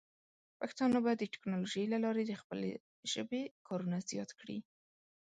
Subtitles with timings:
[0.59, 2.71] پښتانه به د ټیکنالوجۍ له لارې د خپلې
[3.11, 4.57] ژبې کارونه زیات کړي.